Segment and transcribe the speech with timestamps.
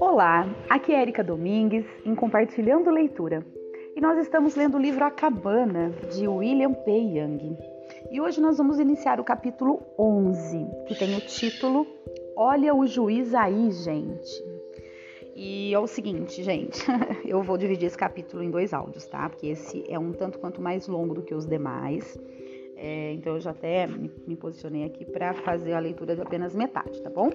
[0.00, 3.46] Olá, aqui é Erika Domingues em Compartilhando Leitura
[3.94, 6.90] e nós estamos lendo o livro A Cabana de William P.
[6.90, 7.56] Young.
[8.10, 11.86] E hoje nós vamos iniciar o capítulo 11, que tem o título
[12.36, 14.52] Olha o juiz aí, gente.
[15.34, 16.84] E é o seguinte, gente,
[17.24, 19.28] eu vou dividir esse capítulo em dois áudios, tá?
[19.28, 22.18] Porque esse é um tanto quanto mais longo do que os demais.
[22.84, 27.00] É, então eu já até me, posicionei aqui para fazer a leitura de apenas metade,
[27.00, 27.30] tá bom?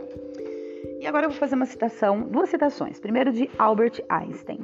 [1.00, 3.00] E agora eu vou fazer uma citação, duas citações.
[3.00, 4.60] Primeiro de Albert Einstein.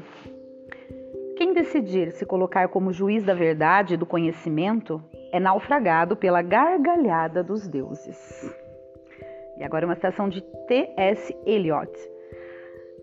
[1.38, 7.42] Quem decidir se colocar como juiz da verdade e do conhecimento é naufragado pela gargalhada
[7.42, 8.54] dos deuses.
[9.58, 11.34] E agora uma citação de T.S.
[11.46, 11.92] Eliot.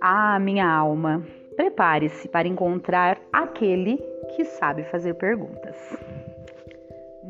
[0.03, 1.25] Ah, minha alma,
[1.57, 3.97] prepare-se para encontrar aquele
[4.37, 5.97] que sabe fazer perguntas.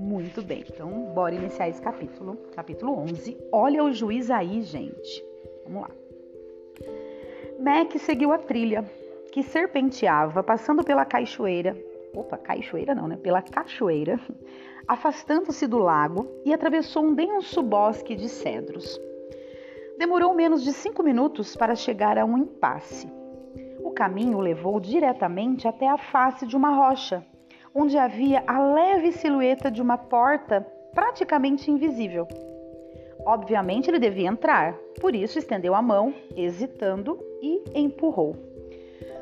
[0.01, 3.37] Muito bem, então bora iniciar esse capítulo, capítulo 11.
[3.53, 5.23] Olha o juiz aí, gente.
[5.65, 5.91] Vamos lá.
[7.61, 8.83] Mac seguiu a trilha,
[9.31, 11.77] que serpenteava, passando pela cachoeira.
[12.15, 13.17] Opa, cachoeira não, né?
[13.19, 14.19] Pela cachoeira,
[14.89, 18.99] afastando-se do lago e atravessou um denso bosque de cedros.
[19.99, 23.07] Demorou menos de cinco minutos para chegar a um impasse.
[23.85, 27.25] O caminho o levou diretamente até a face de uma rocha,
[27.75, 32.27] onde havia a leve silhueta de uma porta praticamente invisível.
[33.25, 38.37] Obviamente ele devia entrar, por isso estendeu a mão, hesitando, e empurrou.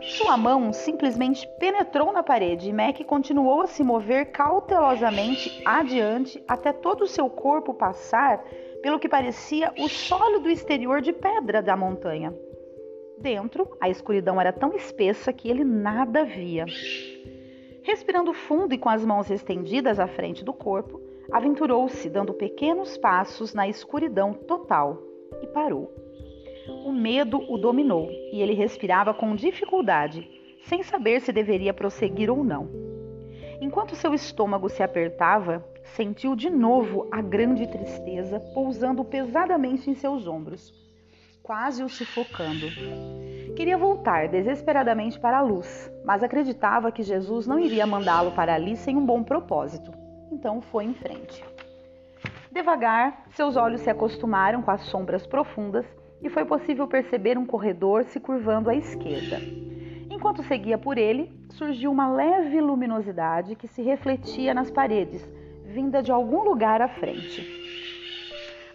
[0.00, 6.72] Sua mão simplesmente penetrou na parede e Mac continuou a se mover cautelosamente adiante até
[6.72, 8.44] todo o seu corpo passar
[8.80, 12.32] pelo que parecia o sólido exterior de pedra da montanha.
[13.20, 16.64] Dentro, a escuridão era tão espessa que ele nada via.
[17.88, 21.00] Respirando fundo e com as mãos estendidas à frente do corpo,
[21.32, 25.02] aventurou-se, dando pequenos passos na escuridão total,
[25.42, 25.90] e parou.
[26.84, 30.28] O medo o dominou e ele respirava com dificuldade,
[30.64, 32.68] sem saber se deveria prosseguir ou não.
[33.58, 35.64] Enquanto seu estômago se apertava,
[35.96, 40.74] sentiu de novo a grande tristeza pousando pesadamente em seus ombros,
[41.48, 42.66] quase o sufocando.
[43.56, 48.76] Queria voltar desesperadamente para a luz, mas acreditava que Jesus não iria mandá-lo para ali
[48.76, 49.90] sem um bom propósito.
[50.30, 51.42] Então foi em frente.
[52.52, 55.86] Devagar, seus olhos se acostumaram com as sombras profundas
[56.20, 59.40] e foi possível perceber um corredor se curvando à esquerda.
[60.10, 65.26] Enquanto seguia por ele, surgiu uma leve luminosidade que se refletia nas paredes,
[65.64, 67.57] vinda de algum lugar à frente.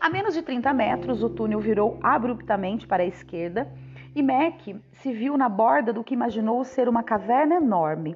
[0.04, 3.72] A menos de 30 metros, o túnel virou abruptamente para a esquerda
[4.14, 4.60] e Mac
[4.92, 8.14] se viu na borda do que imaginou ser uma caverna enorme.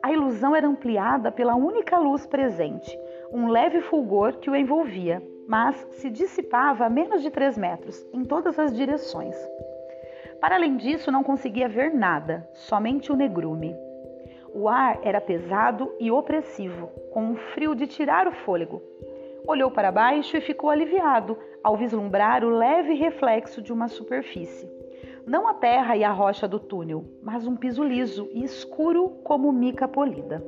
[0.00, 2.96] A ilusão era ampliada pela única luz presente,
[3.32, 8.22] um leve fulgor que o envolvia, mas se dissipava a menos de 3 metros, em
[8.22, 9.34] todas as direções.
[10.40, 13.74] Para além disso, não conseguia ver nada, somente o negrume.
[14.54, 18.80] O ar era pesado e opressivo, com um frio de tirar o fôlego.
[19.46, 24.68] Olhou para baixo e ficou aliviado ao vislumbrar o leve reflexo de uma superfície.
[25.24, 29.52] Não a terra e a rocha do túnel, mas um piso liso e escuro como
[29.52, 30.44] mica polida.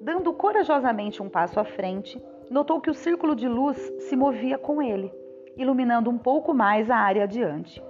[0.00, 4.82] Dando corajosamente um passo à frente, notou que o círculo de luz se movia com
[4.82, 5.12] ele,
[5.56, 7.80] iluminando um pouco mais a área adiante.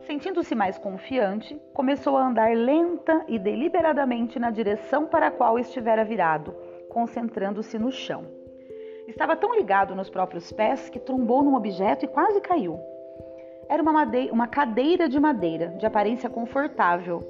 [0.00, 6.04] Sentindo-se mais confiante, começou a andar lenta e deliberadamente na direção para a qual estivera
[6.04, 6.54] virado,
[6.88, 8.43] concentrando-se no chão.
[9.06, 12.78] Estava tão ligado nos próprios pés que trombou num objeto e quase caiu.
[13.68, 17.20] Era uma, madeira, uma cadeira de madeira, de aparência confortável,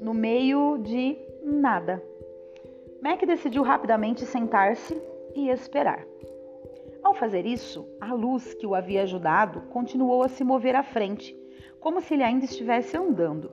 [0.00, 2.02] no meio de nada.
[3.02, 5.00] Mac decidiu rapidamente sentar-se
[5.34, 6.04] e esperar.
[7.02, 11.36] Ao fazer isso, a luz que o havia ajudado continuou a se mover à frente,
[11.80, 13.50] como se ele ainda estivesse andando.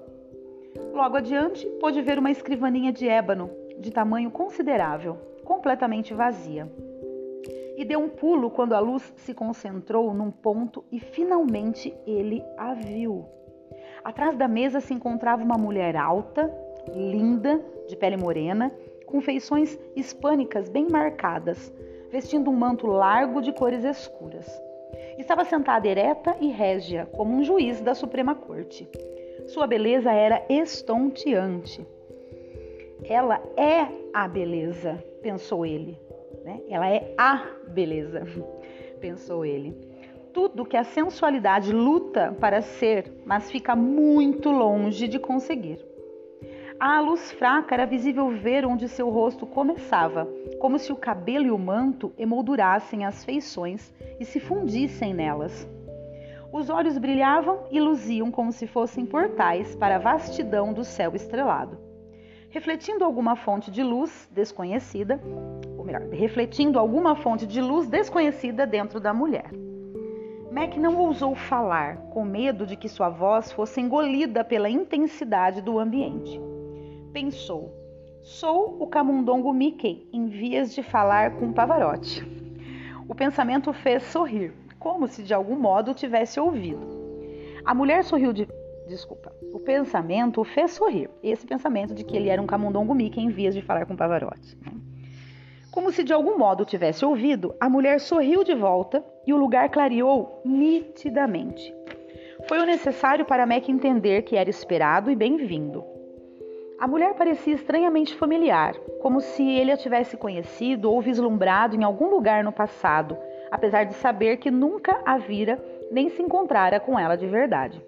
[0.94, 6.72] Logo adiante, pôde ver uma escrivaninha de ébano, de tamanho considerável, completamente vazia.
[7.78, 12.74] E deu um pulo quando a luz se concentrou num ponto e finalmente ele a
[12.74, 13.26] viu.
[14.04, 16.54] Atrás da mesa se encontrava uma mulher alta,
[16.94, 18.72] linda, de pele morena
[19.06, 21.74] com feições hispânicas bem marcadas,
[22.12, 24.48] vestindo um manto largo de cores escuras.
[25.18, 28.88] Estava sentada ereta e régia, como um juiz da Suprema Corte.
[29.48, 31.86] Sua beleza era estonteante.
[33.04, 36.00] Ela é a beleza, pensou ele.
[36.50, 36.62] Né?
[36.68, 38.26] Ela é a beleza,
[39.00, 39.78] pensou ele.
[40.34, 45.80] Tudo que a sensualidade luta para ser, mas fica muito longe de conseguir.
[46.80, 50.28] À luz fraca era visível ver onde seu rosto começava,
[50.60, 55.68] como se o cabelo e o manto emoldurassem as feições e se fundissem nelas.
[56.52, 61.78] Os olhos brilhavam e luziam como se fossem portais para a vastidão do céu estrelado.
[62.50, 65.22] Refletindo alguma fonte de luz desconhecida,
[65.90, 69.52] melhor, refletindo alguma fonte de luz desconhecida dentro da mulher.
[70.52, 75.78] Mac não ousou falar, com medo de que sua voz fosse engolida pela intensidade do
[75.80, 76.40] ambiente
[77.12, 77.74] pensou:
[78.22, 82.26] sou o camundongo Mickey em vias de falar com Pavarotti.
[83.08, 86.88] O pensamento fez sorrir, como se de algum modo tivesse ouvido.
[87.66, 88.48] A mulher sorriu de.
[88.88, 89.32] Desculpa.
[89.54, 91.10] O pensamento fez sorrir.
[91.22, 94.58] Esse pensamento de que ele era um camundongo Mickey em vias de falar com Pavarotti.
[95.72, 99.70] Como se de algum modo tivesse ouvido, a mulher sorriu de volta e o lugar
[99.70, 101.74] clareou nitidamente.
[102.48, 105.84] Foi o necessário para Mac entender que era esperado e bem-vindo.
[106.80, 112.10] A mulher parecia estranhamente familiar, como se ele a tivesse conhecido ou vislumbrado em algum
[112.10, 113.16] lugar no passado,
[113.52, 117.80] apesar de saber que nunca a vira nem se encontrara com ela de verdade.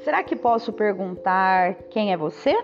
[0.00, 2.54] Será que posso perguntar quem é você?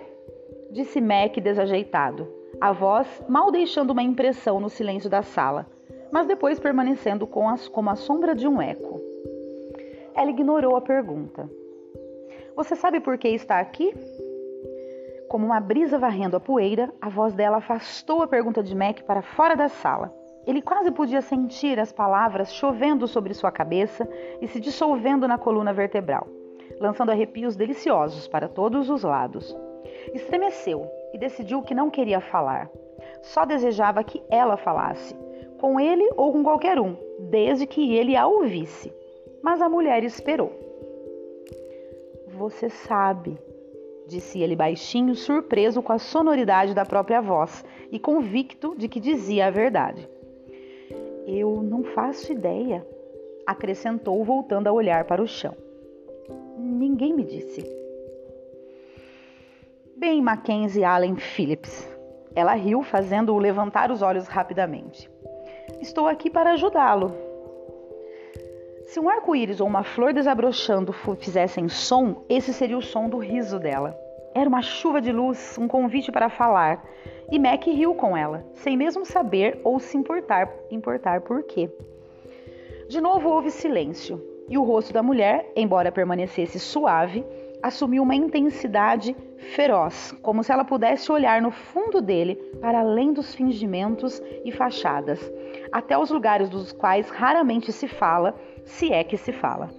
[0.70, 5.66] Disse Mac desajeitado, a voz mal deixando uma impressão no silêncio da sala,
[6.12, 9.00] mas depois permanecendo com as, como a sombra de um eco.
[10.14, 11.48] Ela ignorou a pergunta.
[12.54, 13.94] Você sabe por que está aqui?
[15.28, 19.22] Como uma brisa varrendo a poeira, a voz dela afastou a pergunta de Mac para
[19.22, 20.12] fora da sala.
[20.46, 24.06] Ele quase podia sentir as palavras chovendo sobre sua cabeça
[24.40, 26.26] e se dissolvendo na coluna vertebral,
[26.78, 29.56] lançando arrepios deliciosos para todos os lados.
[30.12, 32.70] Estremeceu e decidiu que não queria falar.
[33.22, 35.14] Só desejava que ela falasse,
[35.58, 36.96] com ele ou com qualquer um,
[37.30, 38.92] desde que ele a ouvisse.
[39.42, 40.52] Mas a mulher esperou.
[42.28, 43.38] Você sabe,
[44.06, 49.46] disse ele baixinho, surpreso com a sonoridade da própria voz e convicto de que dizia
[49.46, 50.08] a verdade.
[51.26, 52.86] Eu não faço ideia,
[53.46, 55.54] acrescentou, voltando a olhar para o chão.
[56.56, 57.79] Ninguém me disse.
[60.00, 61.86] Bem, Mackenzie Allen Phillips.
[62.34, 65.10] Ela riu, fazendo-o levantar os olhos rapidamente.
[65.78, 67.14] Estou aqui para ajudá-lo.
[68.86, 73.58] Se um arco-íris ou uma flor desabrochando fizessem som, esse seria o som do riso
[73.58, 73.94] dela.
[74.34, 76.82] Era uma chuva de luz, um convite para falar.
[77.30, 81.68] E Mac riu com ela, sem mesmo saber ou se importar, importar por quê.
[82.88, 84.18] De novo houve silêncio,
[84.48, 87.22] e o rosto da mulher, embora permanecesse suave,
[87.62, 89.16] assumiu uma intensidade
[89.54, 95.20] feroz, como se ela pudesse olhar no fundo dele para além dos fingimentos e fachadas,
[95.72, 98.34] até os lugares dos quais raramente se fala,
[98.64, 99.70] se é que se fala.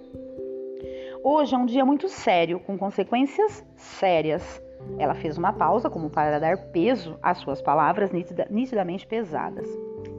[1.24, 4.60] Hoje é um dia muito sério, com consequências sérias.
[4.98, 9.68] Ela fez uma pausa, como para dar peso às suas palavras nitida, nitidamente pesadas,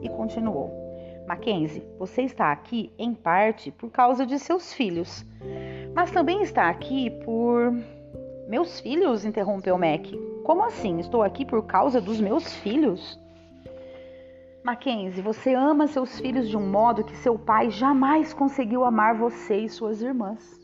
[0.00, 0.70] e continuou:
[1.28, 5.26] Mackenzie, você está aqui em parte por causa de seus filhos,
[5.94, 7.72] mas também está aqui por.
[8.48, 9.24] Meus filhos?
[9.24, 10.06] interrompeu Mac.
[10.42, 11.00] Como assim?
[11.00, 13.18] Estou aqui por causa dos meus filhos?
[14.62, 19.58] Mackenzie, você ama seus filhos de um modo que seu pai jamais conseguiu amar você
[19.58, 20.60] e suas irmãs.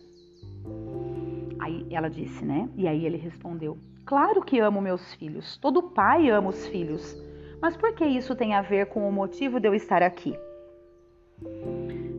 [1.59, 2.69] Aí ela disse, né?
[2.77, 5.57] E aí ele respondeu: Claro que amo meus filhos.
[5.59, 7.17] Todo pai ama os filhos.
[7.61, 10.35] Mas por que isso tem a ver com o motivo de eu estar aqui?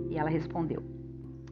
[0.10, 0.84] E ela respondeu: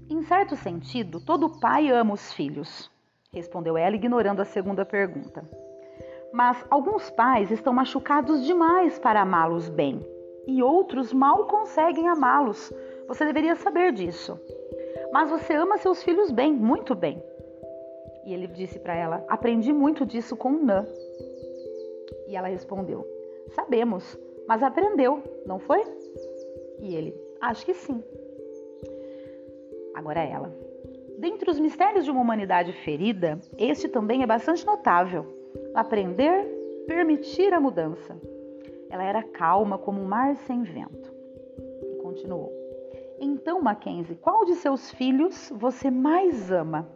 [0.10, 2.90] Em certo sentido, todo pai ama os filhos.
[3.32, 5.44] Respondeu ela, ignorando a segunda pergunta.
[6.34, 10.04] Mas alguns pais estão machucados demais para amá-los bem,
[10.48, 12.74] e outros mal conseguem amá-los.
[13.08, 14.40] Você deveria saber disso.
[15.12, 17.22] Mas você ama seus filhos bem, muito bem.
[18.26, 20.88] E ele disse para ela: Aprendi muito disso com Nã.
[22.28, 23.06] E ela respondeu:
[23.52, 25.84] Sabemos, mas aprendeu, não foi?
[26.80, 28.04] E ele: Acho que sim.
[30.00, 30.50] Agora ela.
[31.18, 35.26] Dentre os mistérios de uma humanidade ferida, este também é bastante notável.
[35.76, 36.46] Aprender,
[36.88, 38.18] permitir a mudança.
[38.90, 41.14] Ela era calma como um mar sem vento.
[41.84, 42.50] E continuou.
[43.20, 46.90] Então, Mackenzie, qual de seus filhos você mais ama?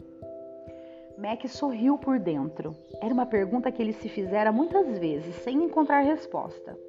[1.17, 2.73] Mac sorriu por dentro.
[3.01, 6.79] Era uma pergunta que ele se fizera muitas vezes, sem encontrar resposta.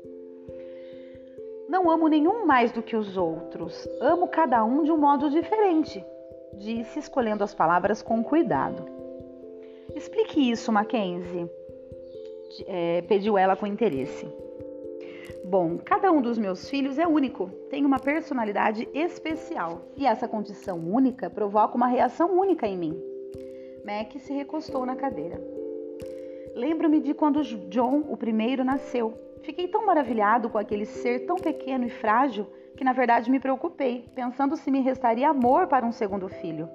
[1.74, 3.88] Não amo nenhum mais do que os outros.
[4.00, 6.04] Amo cada um de um modo diferente,
[6.52, 8.86] disse, escolhendo as palavras com cuidado.
[9.92, 11.50] Explique isso, Mackenzie,
[12.68, 14.24] é, pediu ela com interesse.
[15.44, 20.78] Bom, cada um dos meus filhos é único, tem uma personalidade especial e essa condição
[20.78, 23.02] única provoca uma reação única em mim.
[23.84, 25.42] Mac se recostou na cadeira.
[26.54, 29.23] Lembro-me de quando John, o primeiro, nasceu.
[29.44, 32.46] Fiquei tão maravilhado com aquele ser tão pequeno e frágil
[32.76, 36.68] que, na verdade, me preocupei, pensando se me restaria amor para um segundo filho.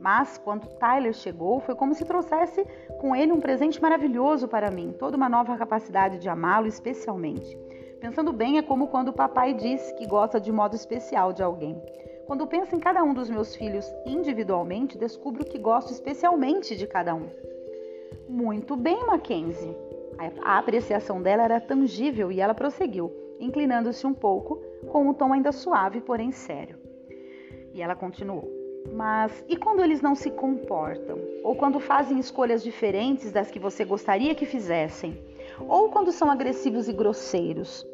[0.00, 2.64] Mas quando Tyler chegou, foi como se trouxesse
[3.00, 7.58] com ele um presente maravilhoso para mim, toda uma nova capacidade de amá-lo especialmente.
[8.00, 11.82] Pensando bem, é como quando o papai diz que gosta de modo especial de alguém.
[12.28, 17.12] Quando penso em cada um dos meus filhos individualmente, descubro que gosto especialmente de cada
[17.12, 17.28] um.
[18.28, 19.87] Muito bem, Mackenzie.
[20.42, 24.60] A apreciação dela era tangível e ela prosseguiu, inclinando-se um pouco,
[24.90, 26.78] com um tom ainda suave, porém sério.
[27.72, 28.48] E ela continuou.
[28.92, 31.18] Mas e quando eles não se comportam?
[31.44, 35.22] Ou quando fazem escolhas diferentes das que você gostaria que fizessem?
[35.68, 37.86] Ou quando são agressivos e grosseiros?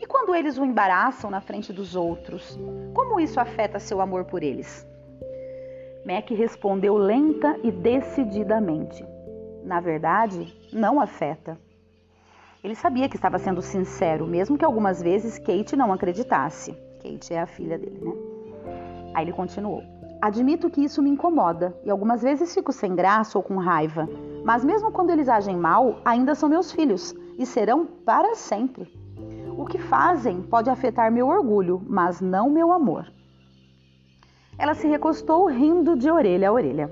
[0.00, 2.58] E quando eles o embaraçam na frente dos outros?
[2.94, 4.86] Como isso afeta seu amor por eles?
[6.04, 9.04] Mac respondeu lenta e decididamente.
[9.64, 11.58] Na verdade, não afeta.
[12.68, 16.76] Ele sabia que estava sendo sincero, mesmo que algumas vezes Kate não acreditasse.
[17.02, 18.12] Kate é a filha dele, né?
[19.14, 19.82] Aí ele continuou.
[20.20, 24.06] Admito que isso me incomoda e algumas vezes fico sem graça ou com raiva,
[24.44, 28.92] mas mesmo quando eles agem mal, ainda são meus filhos e serão para sempre.
[29.56, 33.10] O que fazem pode afetar meu orgulho, mas não meu amor.
[34.58, 36.90] Ela se recostou rindo de orelha a orelha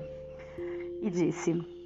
[1.03, 1.76] e disse: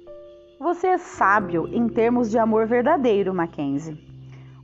[0.62, 3.98] Você é sábio em termos de amor verdadeiro, Mackenzie.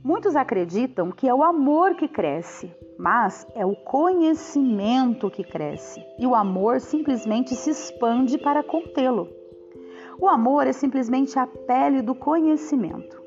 [0.01, 6.25] Muitos acreditam que é o amor que cresce, mas é o conhecimento que cresce e
[6.25, 9.27] o amor simplesmente se expande para contê-lo.
[10.17, 13.21] O amor é simplesmente a pele do conhecimento.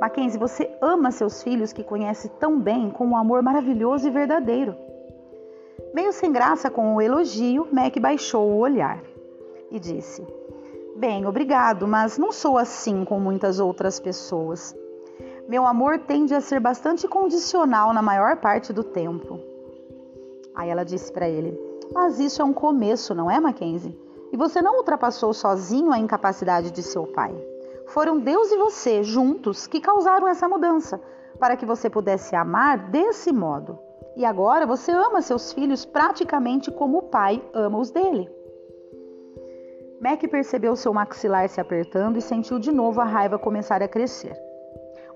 [0.00, 4.74] Mackenzie, você ama seus filhos que conhece tão bem com um amor maravilhoso e verdadeiro.
[5.94, 9.00] Meio sem graça com o elogio, Mac baixou o olhar
[9.70, 10.26] e disse:
[10.98, 14.74] Bem, obrigado, mas não sou assim com muitas outras pessoas.
[15.48, 19.38] Meu amor tende a ser bastante condicional na maior parte do tempo.
[20.56, 21.56] Aí ela disse para ele:
[21.94, 23.96] Mas isso é um começo, não é, Mackenzie?
[24.32, 27.32] E você não ultrapassou sozinho a incapacidade de seu pai.
[27.86, 31.00] Foram Deus e você, juntos, que causaram essa mudança,
[31.38, 33.78] para que você pudesse amar desse modo.
[34.16, 38.28] E agora você ama seus filhos praticamente como o pai ama os dele.
[40.00, 44.32] Mac percebeu seu maxilar se apertando e sentiu de novo a raiva começar a crescer.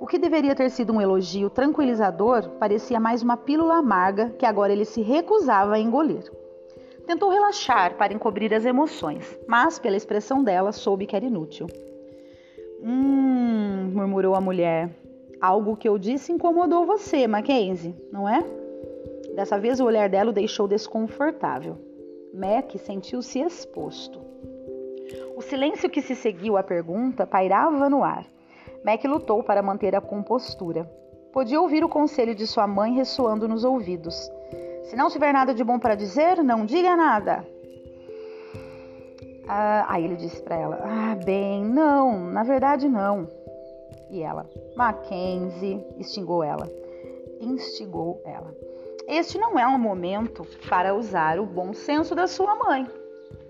[0.00, 4.72] O que deveria ter sido um elogio tranquilizador parecia mais uma pílula amarga que agora
[4.72, 6.24] ele se recusava a engolir.
[7.06, 11.68] Tentou relaxar para encobrir as emoções, mas pela expressão dela soube que era inútil.
[12.82, 14.90] Hum, murmurou a mulher.
[15.40, 18.44] Algo que eu disse incomodou você, Mackenzie, não é?
[19.36, 21.76] Dessa vez o olhar dela o deixou desconfortável.
[22.34, 24.20] Mac sentiu-se exposto.
[25.42, 28.24] O silêncio que se seguiu à pergunta pairava no ar.
[28.84, 30.88] Mac lutou para manter a compostura.
[31.32, 34.14] Podia ouvir o conselho de sua mãe ressoando nos ouvidos.
[34.84, 37.44] Se não tiver nada de bom para dizer, não diga nada.
[39.48, 43.26] Ah, aí ele disse para ela: Ah, bem, não, na verdade não.
[44.10, 46.70] E ela: Mackenzie, instigou ela.
[47.40, 48.54] Instigou ela.
[49.08, 52.86] Este não é um momento para usar o bom senso da sua mãe.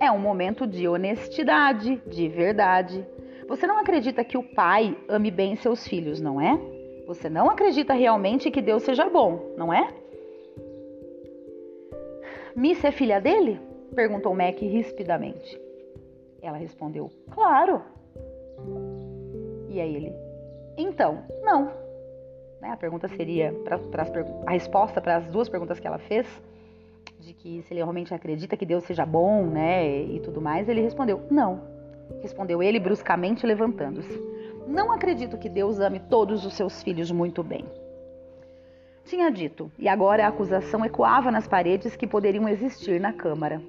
[0.01, 3.07] É um momento de honestidade, de verdade.
[3.49, 6.59] Você não acredita que o pai ame bem seus filhos, não é?
[7.07, 9.89] Você não acredita realmente que Deus seja bom, não é?
[12.55, 13.61] Miss é filha dele?
[13.95, 15.61] perguntou Mac rispidamente.
[16.41, 17.83] Ela respondeu: Claro.
[19.69, 20.13] E aí ele:
[20.77, 21.67] Então, não.
[22.61, 22.71] Né?
[22.71, 23.79] A pergunta seria: pra
[24.47, 26.27] a resposta para as duas perguntas que ela fez,
[27.23, 30.81] de que se ele realmente acredita que Deus seja bom, né, e tudo mais, ele
[30.81, 31.71] respondeu: Não.
[32.21, 34.21] Respondeu ele bruscamente, levantando-se.
[34.67, 37.65] Não acredito que Deus ame todos os seus filhos muito bem.
[39.05, 43.61] Tinha dito, e agora a acusação ecoava nas paredes que poderiam existir na Câmara.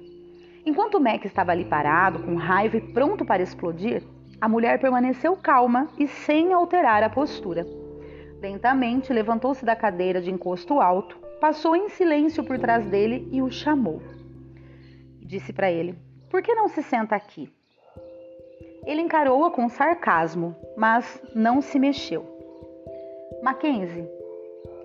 [0.66, 4.02] Enquanto Mac estava ali parado, com raiva e pronto para explodir,
[4.40, 7.66] a mulher permaneceu calma e sem alterar a postura.
[8.40, 13.50] Lentamente levantou-se da cadeira de encosto alto, passou em silêncio por trás dele e o
[13.50, 14.00] chamou.
[15.20, 15.94] Disse para ele:
[16.30, 17.52] Por que não se senta aqui?
[18.86, 22.24] Ele encarou-a com sarcasmo, mas não se mexeu.
[23.42, 24.08] Mackenzie.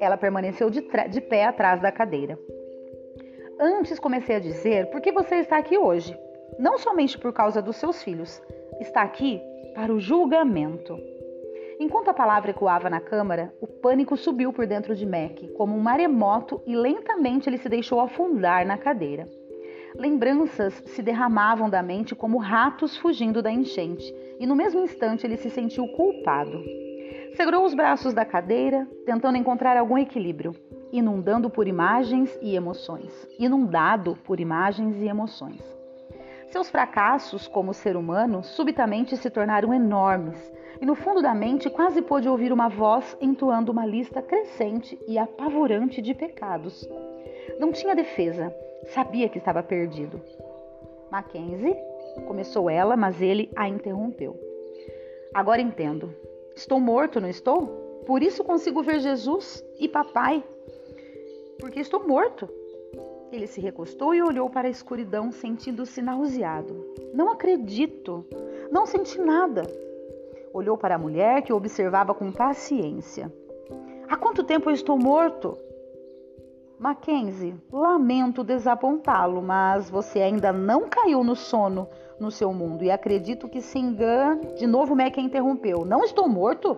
[0.01, 2.37] Ela permaneceu de, de pé atrás da cadeira.
[3.57, 6.13] Antes comecei a dizer por que você está aqui hoje.
[6.59, 8.41] Não somente por causa dos seus filhos.
[8.81, 9.41] Está aqui
[9.73, 10.99] para o julgamento.
[11.81, 15.79] Enquanto a palavra ecoava na câmara, o pânico subiu por dentro de Mac, como um
[15.79, 19.29] maremoto, e lentamente ele se deixou afundar na cadeira.
[19.95, 25.37] Lembranças se derramavam da mente como ratos fugindo da enchente, e no mesmo instante ele
[25.37, 26.61] se sentiu culpado.
[27.35, 30.53] Segurou os braços da cadeira, tentando encontrar algum equilíbrio,
[30.91, 35.78] inundando por imagens e emoções, inundado por imagens e emoções.
[36.49, 40.51] Seus fracassos como ser humano subitamente se tornaram enormes,
[40.81, 45.17] e no fundo da mente quase pôde ouvir uma voz entoando uma lista crescente e
[45.17, 46.89] apavorante de pecados.
[47.59, 48.51] Não tinha defesa,
[48.87, 50.19] sabia que estava perdido.
[51.11, 51.75] Mackenzie,
[52.27, 54.35] começou ela, mas ele a interrompeu.
[55.33, 56.13] Agora entendo.
[56.55, 58.03] Estou morto, não estou?
[58.07, 60.43] Por isso consigo ver Jesus e papai.
[61.59, 62.49] Porque estou morto.
[63.31, 66.85] Ele se recostou e olhou para a escuridão, sentindo-se nauseado.
[67.13, 68.25] Não acredito.
[68.71, 69.63] Não senti nada.
[70.53, 73.31] Olhou para a mulher que o observava com paciência.
[74.07, 75.55] Há quanto tempo eu estou morto?
[76.79, 81.87] Mackenzie, lamento desapontá-lo, mas você ainda não caiu no sono
[82.19, 84.37] no seu mundo e acredito que se engana.
[84.57, 85.85] De novo, Mac interrompeu.
[85.85, 86.77] Não estou morto?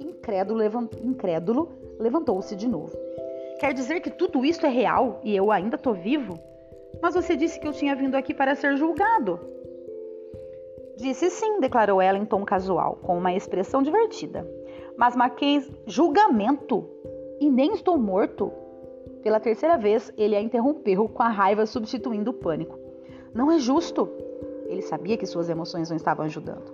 [0.00, 0.62] Incrédulo.
[1.02, 1.68] Incrédulo
[1.98, 3.05] levantou-se de novo.
[3.58, 6.38] Quer dizer que tudo isso é real e eu ainda estou vivo?
[7.00, 9.40] Mas você disse que eu tinha vindo aqui para ser julgado.
[10.96, 14.48] Disse sim, declarou ela em tom casual, com uma expressão divertida.
[14.96, 16.88] Mas Mackenzie, julgamento?
[17.38, 18.50] E nem estou morto?
[19.22, 22.78] Pela terceira vez, ele a interrompeu com a raiva substituindo o pânico.
[23.34, 24.08] Não é justo.
[24.66, 26.72] Ele sabia que suas emoções não estavam ajudando.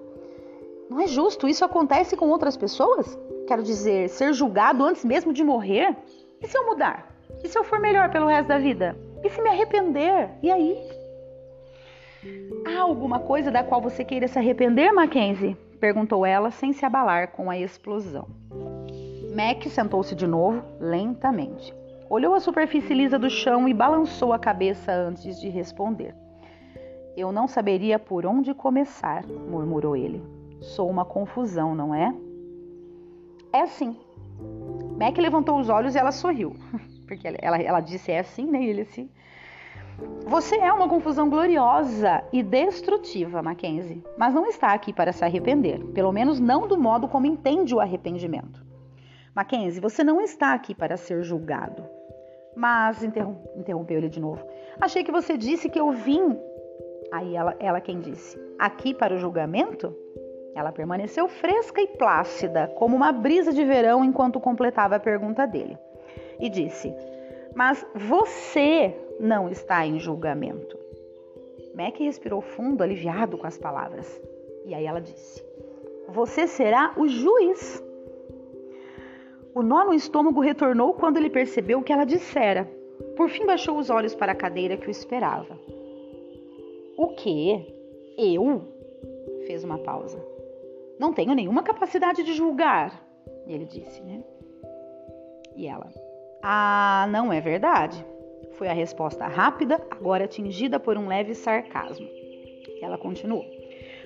[0.88, 3.18] Não é justo, isso acontece com outras pessoas?
[3.46, 5.96] Quero dizer, ser julgado antes mesmo de morrer?
[6.42, 7.06] E se eu mudar?
[7.42, 8.96] E se eu for melhor pelo resto da vida?
[9.22, 10.28] E se me arrepender?
[10.42, 10.76] E aí?
[12.66, 15.56] Há alguma coisa da qual você queira se arrepender, Mackenzie?
[15.80, 18.28] perguntou ela, sem se abalar com a explosão.
[19.34, 21.74] Mac sentou-se de novo, lentamente.
[22.08, 26.14] Olhou a superfície lisa do chão e balançou a cabeça antes de responder.
[27.16, 30.22] Eu não saberia por onde começar, murmurou ele.
[30.60, 32.14] Sou uma confusão, não é?
[33.52, 33.96] É assim.
[34.98, 36.56] Mac levantou os olhos e ela sorriu.
[37.06, 38.62] Porque ela, ela, disse é assim, né?
[38.62, 39.10] E ele assim.
[40.26, 45.84] Você é uma confusão gloriosa e destrutiva, Mackenzie, mas não está aqui para se arrepender,
[45.92, 48.64] pelo menos não do modo como entende o arrependimento.
[49.34, 51.84] Mackenzie, você não está aqui para ser julgado.
[52.56, 54.44] Mas, interrompeu ele de novo,
[54.80, 56.36] achei que você disse que eu vim
[57.12, 59.94] Aí ela, ela quem disse: Aqui para o julgamento?
[60.54, 65.78] Ela permaneceu fresca e plácida, como uma brisa de verão, enquanto completava a pergunta dele.
[66.38, 66.94] E disse:
[67.54, 70.78] Mas você não está em julgamento.
[71.74, 74.20] Mac respirou fundo, aliviado com as palavras.
[74.66, 75.42] E aí ela disse:
[76.08, 77.82] Você será o juiz.
[79.54, 82.68] O nó no estômago retornou quando ele percebeu o que ela dissera.
[83.16, 85.58] Por fim, baixou os olhos para a cadeira que o esperava.
[86.96, 87.74] O quê?
[88.16, 88.62] Eu?
[89.46, 90.31] Fez uma pausa.
[91.02, 93.04] Não tenho nenhuma capacidade de julgar,
[93.44, 94.22] ele disse, né?
[95.56, 95.92] E ela:
[96.40, 98.06] Ah, não é verdade.
[98.52, 102.08] Foi a resposta rápida, agora atingida por um leve sarcasmo.
[102.80, 103.44] Ela continuou: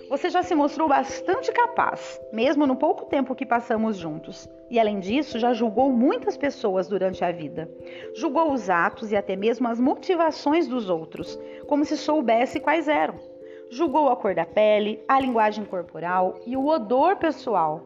[0.08, 4.48] Você já se mostrou bastante capaz, mesmo no pouco tempo que passamos juntos.
[4.70, 7.70] E além disso, já julgou muitas pessoas durante a vida.
[8.14, 13.35] Julgou os atos e até mesmo as motivações dos outros, como se soubesse quais eram.
[13.68, 17.82] Julgou a cor da pele, a linguagem corporal e o odor pessoal.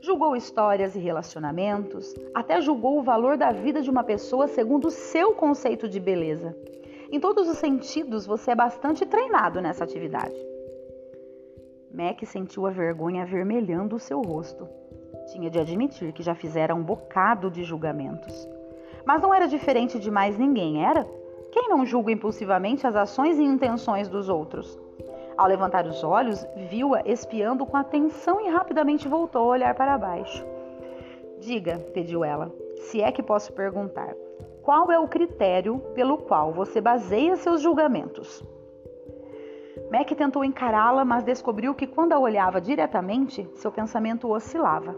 [0.00, 4.90] Julgou histórias e relacionamentos, até julgou o valor da vida de uma pessoa segundo o
[4.90, 6.54] seu conceito de beleza.
[7.10, 10.36] Em todos os sentidos, você é bastante treinado nessa atividade.
[11.90, 14.68] Mac sentiu a vergonha avermelhando o seu rosto.
[15.32, 18.46] Tinha de admitir que já fizera um bocado de julgamentos.
[19.06, 21.06] Mas não era diferente de mais ninguém, era?
[21.50, 24.78] Quem não julga impulsivamente as ações e intenções dos outros?
[25.36, 30.46] Ao levantar os olhos, viu-a espiando com atenção e rapidamente voltou a olhar para baixo.
[31.40, 34.14] Diga, pediu ela, se é que posso perguntar,
[34.62, 38.42] qual é o critério pelo qual você baseia seus julgamentos?
[39.90, 44.94] Mac tentou encará-la, mas descobriu que quando a olhava diretamente, seu pensamento oscilava.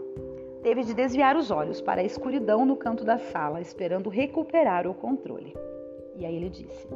[0.63, 4.93] Teve de desviar os olhos para a escuridão no canto da sala, esperando recuperar o
[4.93, 5.55] controle.
[6.15, 6.87] E aí ele disse: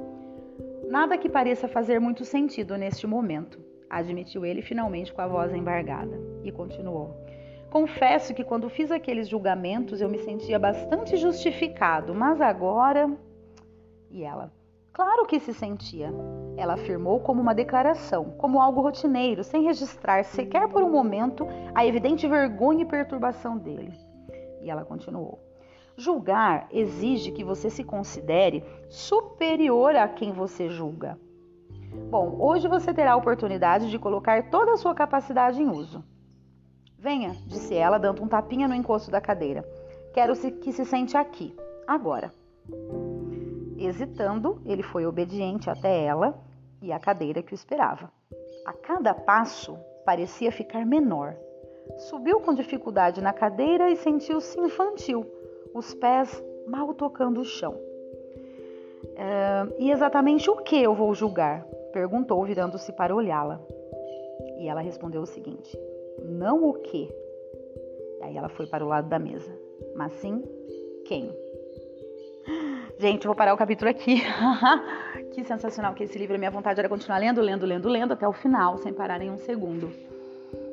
[0.91, 6.19] Nada que pareça fazer muito sentido neste momento, admitiu ele finalmente com a voz embargada.
[6.43, 7.15] E continuou:
[7.69, 13.09] Confesso que quando fiz aqueles julgamentos eu me sentia bastante justificado, mas agora.
[14.09, 14.51] E ela:
[14.91, 16.09] Claro que se sentia.
[16.57, 21.85] Ela afirmou como uma declaração, como algo rotineiro, sem registrar sequer por um momento a
[21.85, 23.93] evidente vergonha e perturbação dele.
[24.61, 25.39] E ela continuou:
[25.97, 31.19] Julgar exige que você se considere superior a quem você julga.
[32.09, 36.03] Bom, hoje você terá a oportunidade de colocar toda a sua capacidade em uso.
[36.97, 39.67] Venha, disse ela, dando um tapinha no encosto da cadeira.
[40.13, 41.55] Quero que se sente aqui,
[41.87, 42.31] agora.
[43.77, 46.39] Hesitando, ele foi obediente até ela
[46.81, 48.11] e a cadeira que o esperava.
[48.65, 51.35] A cada passo, parecia ficar menor.
[51.97, 55.25] Subiu com dificuldade na cadeira e sentiu-se infantil,
[55.73, 57.75] os pés mal tocando o chão.
[59.15, 61.63] É, e exatamente o que eu vou julgar?
[61.91, 63.61] Perguntou, virando-se para olhá-la.
[64.59, 65.77] E ela respondeu o seguinte:
[66.23, 67.09] Não o que.
[68.21, 69.51] Aí ela foi para o lado da mesa,
[69.95, 70.43] mas sim
[71.05, 71.31] quem.
[72.99, 74.21] Gente, vou parar o capítulo aqui.
[75.33, 76.35] que sensacional que esse livro.
[76.35, 79.31] A minha vontade era continuar lendo, lendo, lendo, lendo até o final, sem parar em
[79.31, 79.91] um segundo.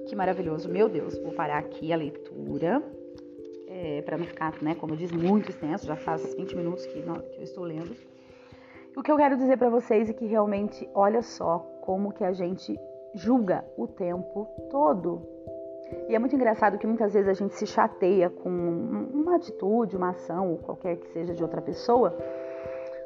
[0.07, 0.69] Que maravilhoso.
[0.69, 2.83] Meu Deus, vou parar aqui a leitura.
[3.81, 5.87] É, para não ficar, né, como eu disse, muito extenso.
[5.87, 7.95] Já faz 20 minutos que, não, que eu estou lendo.
[8.97, 12.33] O que eu quero dizer para vocês é que realmente, olha só como que a
[12.33, 12.77] gente
[13.15, 15.23] julga o tempo todo.
[16.09, 20.11] E é muito engraçado que muitas vezes a gente se chateia com uma atitude, uma
[20.11, 22.19] ação, ou qualquer que seja de outra pessoa,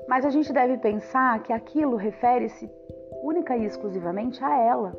[0.09, 2.71] mas a gente deve pensar que aquilo refere-se
[3.23, 4.97] única e exclusivamente a ela.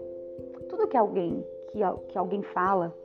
[0.69, 2.95] Tudo que alguém que, que alguém fala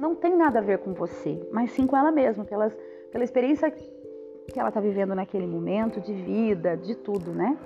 [0.00, 2.76] não tem nada a ver com você, mas sim com ela mesma, pelas,
[3.12, 7.56] pela experiência que ela está vivendo naquele momento de vida, de tudo, né?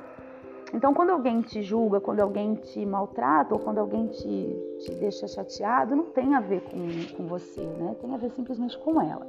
[0.72, 5.28] Então, quando alguém te julga, quando alguém te maltrata ou quando alguém te, te deixa
[5.28, 7.94] chateado, não tem a ver com, com você, né?
[8.00, 9.24] Tem a ver simplesmente com ela.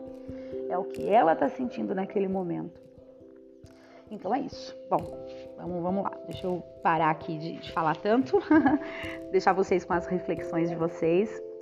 [0.67, 2.81] É o que ela está sentindo naquele momento.
[4.09, 4.75] Então é isso.
[4.89, 4.97] Bom,
[5.55, 6.13] vamos, vamos lá.
[6.25, 8.39] Deixa eu parar aqui de, de falar tanto,
[9.31, 11.41] deixar vocês com as reflexões de vocês.